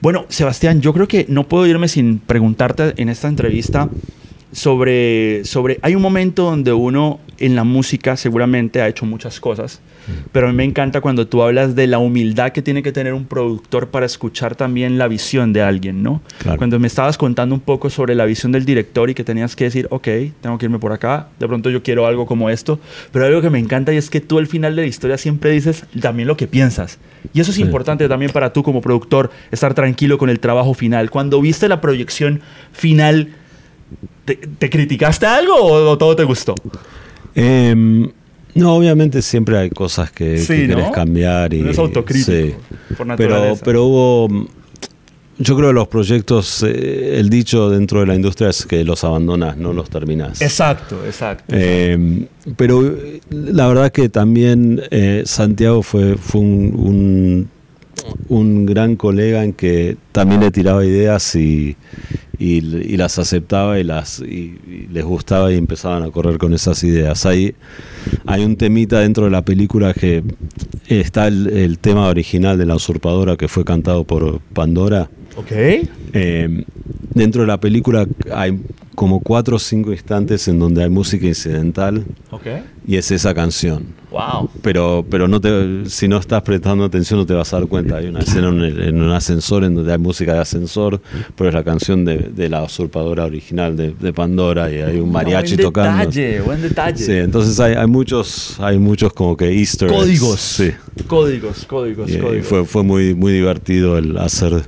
Bueno, 0.00 0.26
Sebastián, 0.28 0.80
yo 0.80 0.92
creo 0.92 1.08
que 1.08 1.24
no 1.28 1.48
puedo 1.48 1.66
irme 1.66 1.88
sin 1.88 2.18
preguntarte 2.20 2.92
en 2.98 3.08
esta 3.08 3.28
entrevista 3.28 3.88
sobre, 4.60 5.44
sobre... 5.44 5.78
Hay 5.82 5.94
un 5.94 6.00
momento 6.00 6.44
donde 6.44 6.72
uno 6.72 7.20
en 7.38 7.54
la 7.54 7.62
música 7.62 8.16
seguramente 8.16 8.80
ha 8.80 8.88
hecho 8.88 9.04
muchas 9.04 9.38
cosas, 9.38 9.82
pero 10.32 10.46
a 10.48 10.50
mí 10.50 10.56
me 10.56 10.64
encanta 10.64 11.02
cuando 11.02 11.26
tú 11.26 11.42
hablas 11.42 11.74
de 11.76 11.86
la 11.86 11.98
humildad 11.98 12.52
que 12.52 12.62
tiene 12.62 12.82
que 12.82 12.90
tener 12.90 13.12
un 13.12 13.26
productor 13.26 13.88
para 13.88 14.06
escuchar 14.06 14.56
también 14.56 14.96
la 14.96 15.08
visión 15.08 15.52
de 15.52 15.60
alguien, 15.60 16.02
¿no? 16.02 16.22
Claro. 16.38 16.56
Cuando 16.56 16.78
me 16.78 16.86
estabas 16.86 17.18
contando 17.18 17.54
un 17.54 17.60
poco 17.60 17.90
sobre 17.90 18.14
la 18.14 18.24
visión 18.24 18.50
del 18.50 18.64
director 18.64 19.10
y 19.10 19.14
que 19.14 19.24
tenías 19.24 19.54
que 19.56 19.64
decir, 19.64 19.88
ok, 19.90 20.08
tengo 20.40 20.56
que 20.56 20.64
irme 20.64 20.78
por 20.78 20.92
acá, 20.92 21.28
de 21.38 21.46
pronto 21.46 21.68
yo 21.68 21.82
quiero 21.82 22.06
algo 22.06 22.24
como 22.24 22.48
esto, 22.48 22.80
pero 23.12 23.26
algo 23.26 23.42
que 23.42 23.50
me 23.50 23.58
encanta 23.58 23.92
y 23.92 23.98
es 23.98 24.08
que 24.08 24.22
tú 24.22 24.38
al 24.38 24.46
final 24.46 24.74
de 24.74 24.82
la 24.82 24.88
historia 24.88 25.18
siempre 25.18 25.50
dices 25.50 25.84
también 26.00 26.28
lo 26.28 26.38
que 26.38 26.46
piensas. 26.46 26.98
Y 27.34 27.40
eso 27.40 27.50
es 27.50 27.56
Sí. 27.56 27.62
importante 27.62 28.08
también 28.08 28.32
para 28.32 28.54
tú 28.54 28.62
como 28.62 28.80
productor, 28.80 29.30
estar 29.50 29.74
tranquilo 29.74 30.16
con 30.16 30.30
el 30.30 30.40
trabajo 30.40 30.72
final. 30.72 31.10
Cuando 31.10 31.42
viste 31.42 31.68
la 31.68 31.82
proyección 31.82 32.40
final, 32.72 33.28
¿te, 34.24 34.36
te 34.36 34.70
criticaste 34.70 35.26
algo 35.26 35.54
o, 35.54 35.90
o 35.90 35.98
todo 35.98 36.14
te 36.16 36.24
gustó? 36.24 36.54
Em, 37.34 38.08
no, 38.54 38.74
obviamente 38.74 39.20
siempre 39.22 39.58
hay 39.58 39.70
cosas 39.70 40.10
que, 40.10 40.38
Sí, 40.38 40.46
que 40.62 40.68
¿no? 40.68 40.76
querés 40.76 40.90
cambiar. 40.92 41.52
Y, 41.52 41.68
es 41.68 41.78
autocrítico, 41.78 42.32
sí. 42.32 42.54
por 42.96 43.16
Pero, 43.16 43.56
pero 43.64 43.84
hubo. 43.84 44.46
Yo 45.38 45.54
creo 45.54 45.68
que 45.68 45.74
los 45.74 45.88
proyectos, 45.88 46.62
eh, 46.66 47.18
el 47.18 47.28
dicho 47.28 47.68
dentro 47.68 48.00
de 48.00 48.06
la 48.06 48.14
industria 48.14 48.48
es 48.48 48.64
que 48.64 48.82
los 48.84 49.04
abandonás, 49.04 49.58
no 49.58 49.74
los 49.74 49.90
terminás. 49.90 50.40
Exacto, 50.40 51.04
exacto. 51.04 51.54
Eh, 51.54 52.26
pero 52.56 52.96
la 53.28 53.68
verdad 53.68 53.92
que 53.92 54.08
también 54.08 54.80
eh, 54.90 55.24
Santiago 55.26 55.82
fue, 55.82 56.16
fue 56.16 56.40
un, 56.40 56.74
un- 56.74 57.50
un 58.28 58.64
gran 58.66 58.96
colega 58.96 59.44
en 59.44 59.52
que 59.52 59.96
también 60.12 60.40
le 60.40 60.50
tiraba 60.50 60.84
ideas 60.86 61.34
y, 61.36 61.76
y- 62.38 62.58
y 62.58 62.96
las 62.96 63.18
aceptaba 63.18 63.78
y, 63.78 63.84
las, 63.84 64.20
y- 64.20 64.58
y 64.66 64.88
les 64.92 65.04
gustaba 65.04 65.52
y 65.52 65.56
empezaban 65.56 66.02
a 66.02 66.10
correr 66.10 66.38
con 66.38 66.52
esas 66.54 66.82
ideas. 66.84 67.24
Hay, 67.26 67.54
hay 68.26 68.44
un 68.44 68.56
temita 68.56 69.00
dentro 69.00 69.24
de 69.24 69.30
la 69.30 69.42
película 69.42 69.92
que 69.94 70.22
está 70.88 71.26
el, 71.28 71.48
el 71.48 71.78
tema 71.78 72.06
original 72.08 72.58
de 72.58 72.66
la 72.66 72.74
usurpadora 72.76 73.36
que 73.36 73.48
fue 73.48 73.64
cantado 73.64 74.04
por 74.04 74.40
Pandora. 74.52 75.08
ok. 75.36 75.52
Eh, 76.12 76.64
dentro 77.14 77.42
de 77.42 77.48
la 77.48 77.58
película 77.60 78.06
hay 78.32 78.58
como 78.94 79.20
cuatro 79.20 79.56
o 79.56 79.58
cinco 79.58 79.92
instantes 79.92 80.48
en 80.48 80.58
donde 80.58 80.82
hay 80.82 80.88
música 80.88 81.26
incidental 81.26 82.04
y 82.86 82.96
es 82.96 83.10
esa 83.10 83.34
canción. 83.34 83.84
Wow. 84.16 84.48
Pero, 84.62 85.04
pero 85.10 85.28
no 85.28 85.40
te, 85.40 85.84
si 85.90 86.08
no 86.08 86.16
estás 86.18 86.42
prestando 86.42 86.84
atención 86.84 87.20
no 87.20 87.26
te 87.26 87.34
vas 87.34 87.52
a 87.52 87.58
dar 87.58 87.68
cuenta. 87.68 87.96
Hay 87.96 88.06
una 88.06 88.20
escena 88.20 88.48
en, 88.48 88.60
el- 88.60 88.80
en 88.82 89.02
un 89.02 89.10
ascensor 89.10 89.62
en 89.64 89.74
donde 89.74 89.92
hay 89.92 89.98
música 89.98 90.32
de 90.32 90.40
ascensor, 90.40 91.00
pero 91.36 91.48
es 91.50 91.54
la 91.54 91.62
canción 91.64 92.04
de, 92.04 92.30
de 92.34 92.48
la 92.48 92.62
usurpadora 92.62 93.24
original 93.24 93.76
de, 93.76 93.92
de 93.92 94.12
Pandora 94.12 94.70
y 94.72 94.76
hay 94.76 94.98
un 95.00 95.12
mariachi 95.12 95.56
buen 95.56 95.66
tocando. 95.66 95.98
detalle, 95.98 96.40
buen 96.40 96.62
detalle. 96.62 97.04
Sí, 97.04 97.12
entonces 97.12 97.60
hay, 97.60 97.74
hay 97.74 97.86
muchos, 97.86 98.56
hay 98.60 98.78
muchos 98.78 99.12
como 99.12 99.36
que 99.36 99.50
Easter. 99.50 99.88
Códigos. 99.88 100.40
Sí. 100.40 100.70
Códigos, 101.06 101.66
códigos, 101.66 102.10
Y, 102.10 102.14
y 102.14 102.18
códigos. 102.18 102.46
fue, 102.46 102.64
fue 102.64 102.82
muy, 102.82 103.14
muy 103.14 103.32
divertido 103.32 103.98
el 103.98 104.16
hacer 104.18 104.62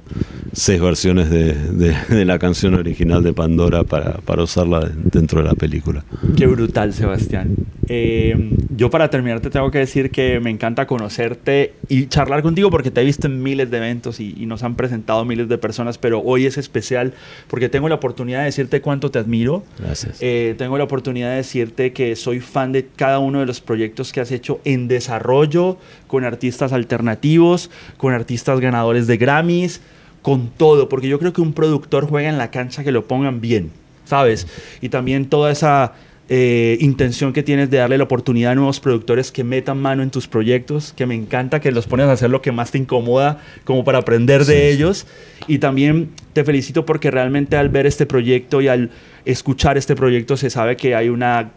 seis 0.52 0.80
versiones 0.80 1.30
de, 1.30 1.54
de- 1.54 1.96
de 2.08 2.24
la 2.24 2.38
canción 2.38 2.74
original 2.74 3.22
de 3.22 3.32
Pandora 3.32 3.84
para, 3.84 4.18
para 4.18 4.42
usarla 4.42 4.90
dentro 5.12 5.40
de 5.40 5.46
la 5.48 5.54
película. 5.54 6.04
Qué 6.36 6.46
brutal, 6.46 6.92
Sebastián. 6.92 7.54
Eh, 7.88 8.50
yo 8.76 8.90
para 8.90 9.08
terminar 9.10 9.40
te 9.40 9.50
tengo 9.50 9.70
que 9.70 9.78
decir 9.78 10.10
que 10.10 10.40
me 10.40 10.50
encanta 10.50 10.86
conocerte 10.86 11.72
y 11.88 12.06
charlar 12.06 12.42
contigo 12.42 12.70
porque 12.70 12.90
te 12.90 13.00
he 13.00 13.04
visto 13.04 13.26
en 13.26 13.42
miles 13.42 13.70
de 13.70 13.78
eventos 13.78 14.20
y, 14.20 14.34
y 14.38 14.46
nos 14.46 14.62
han 14.62 14.74
presentado 14.76 15.24
miles 15.24 15.48
de 15.48 15.58
personas, 15.58 15.98
pero 15.98 16.20
hoy 16.20 16.46
es 16.46 16.58
especial 16.58 17.14
porque 17.48 17.68
tengo 17.68 17.88
la 17.88 17.96
oportunidad 17.96 18.40
de 18.40 18.46
decirte 18.46 18.80
cuánto 18.80 19.10
te 19.10 19.18
admiro. 19.18 19.64
Gracias. 19.78 20.18
Eh, 20.20 20.54
tengo 20.58 20.78
la 20.78 20.84
oportunidad 20.84 21.30
de 21.30 21.36
decirte 21.36 21.92
que 21.92 22.14
soy 22.16 22.40
fan 22.40 22.72
de 22.72 22.86
cada 22.96 23.18
uno 23.18 23.40
de 23.40 23.46
los 23.46 23.60
proyectos 23.60 24.12
que 24.12 24.20
has 24.20 24.30
hecho 24.30 24.60
en 24.64 24.88
desarrollo, 24.88 25.78
con 26.06 26.24
artistas 26.24 26.72
alternativos, 26.72 27.70
con 27.96 28.12
artistas 28.12 28.60
ganadores 28.60 29.06
de 29.06 29.16
Grammys, 29.16 29.80
con 30.22 30.48
todo, 30.50 30.88
porque 30.88 31.08
yo 31.08 31.18
creo 31.18 31.32
que 31.32 31.40
un 31.40 31.52
productor 31.52 32.06
juega 32.06 32.28
en 32.28 32.38
la 32.38 32.50
cancha 32.50 32.84
que 32.84 32.92
lo 32.92 33.06
pongan 33.06 33.40
bien, 33.40 33.70
¿sabes? 34.04 34.46
Y 34.80 34.88
también 34.88 35.26
toda 35.26 35.50
esa 35.50 35.94
eh, 36.30 36.76
intención 36.80 37.32
que 37.32 37.42
tienes 37.42 37.70
de 37.70 37.78
darle 37.78 37.96
la 37.96 38.04
oportunidad 38.04 38.52
a 38.52 38.54
nuevos 38.54 38.80
productores 38.80 39.32
que 39.32 39.44
metan 39.44 39.80
mano 39.80 40.02
en 40.02 40.10
tus 40.10 40.28
proyectos, 40.28 40.92
que 40.94 41.06
me 41.06 41.14
encanta 41.14 41.60
que 41.60 41.72
los 41.72 41.86
pones 41.86 42.06
a 42.06 42.12
hacer 42.12 42.28
lo 42.28 42.42
que 42.42 42.52
más 42.52 42.70
te 42.70 42.78
incomoda, 42.78 43.40
como 43.64 43.82
para 43.84 43.98
aprender 43.98 44.44
de 44.44 44.54
Sí, 44.54 44.76
ellos. 44.76 45.06
Y 45.46 45.58
también 45.58 46.10
te 46.34 46.44
felicito 46.44 46.84
porque 46.84 47.10
realmente 47.10 47.56
al 47.56 47.70
ver 47.70 47.86
este 47.86 48.04
proyecto 48.04 48.60
y 48.60 48.68
al 48.68 48.90
escuchar 49.24 49.78
este 49.78 49.96
proyecto 49.96 50.36
se 50.36 50.50
sabe 50.50 50.76
que 50.76 50.94
hay 50.94 51.08
una 51.08 51.52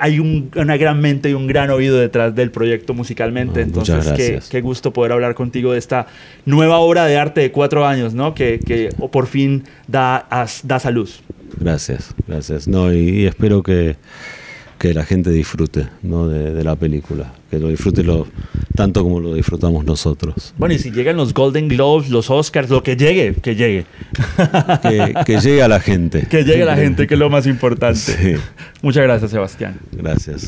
hay 0.00 0.18
un- 0.20 0.50
una 0.56 0.76
gran 0.76 1.00
mente 1.00 1.30
y 1.30 1.34
un 1.34 1.46
gran 1.46 1.70
oído 1.70 1.96
detrás 1.98 2.34
del 2.34 2.50
proyecto 2.50 2.94
musicalmente. 2.94 3.60
Ah, 3.60 3.64
Entonces, 3.64 3.96
qué, 3.98 4.04
gracias. 4.08 4.48
qué 4.48 4.60
gusto 4.60 4.92
poder 4.92 5.12
hablar 5.12 5.34
contigo 5.34 5.72
de 5.72 5.78
esta 5.78 6.06
nueva 6.46 6.78
obra 6.78 7.06
de 7.06 7.16
arte 7.16 7.40
de 7.40 7.50
cuatro 7.50 7.86
años, 7.86 8.14
¿no? 8.14 8.34
Que, 8.34 8.60
que 8.64 8.90
por 9.10 9.26
fin 9.26 9.64
da, 9.88 10.16
as- 10.16 10.60
da 10.64 10.78
salud. 10.78 11.08
Gracias, 11.58 12.14
gracias. 12.26 12.66
No, 12.68 12.92
y, 12.92 12.98
y 13.20 13.26
espero 13.26 13.62
que, 13.62 13.96
que 14.84 14.92
la 14.92 15.06
gente 15.06 15.30
disfrute 15.30 15.86
¿no? 16.02 16.28
de, 16.28 16.52
de 16.52 16.62
la 16.62 16.76
película, 16.76 17.32
que 17.50 17.58
lo 17.58 17.68
disfrute 17.68 18.02
lo, 18.02 18.26
tanto 18.74 19.02
como 19.02 19.18
lo 19.18 19.32
disfrutamos 19.32 19.82
nosotros. 19.82 20.52
Bueno, 20.58 20.74
y 20.74 20.78
si 20.78 20.90
llegan 20.90 21.16
los 21.16 21.32
Golden 21.32 21.68
Globes, 21.68 22.10
los 22.10 22.28
Oscars, 22.28 22.68
lo 22.68 22.82
que 22.82 22.94
llegue, 22.94 23.34
que 23.34 23.56
llegue. 23.56 23.86
Que, 24.82 25.14
que 25.24 25.40
llegue 25.40 25.62
a 25.62 25.68
la 25.68 25.80
gente. 25.80 26.26
que 26.30 26.44
llegue 26.44 26.66
la 26.66 26.76
gente, 26.76 27.06
que 27.06 27.14
es 27.14 27.18
lo 27.18 27.30
más 27.30 27.46
importante. 27.46 27.98
Sí, 27.98 28.34
Muchas 28.82 29.04
gracias, 29.04 29.30
Sebastián. 29.30 29.80
gracias. 29.92 30.42